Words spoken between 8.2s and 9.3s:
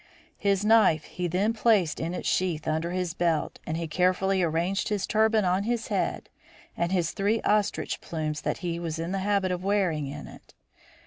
that he was in the